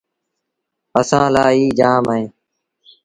[0.99, 2.25] اسآݩٚ لآ ايٚ جآم اهي۔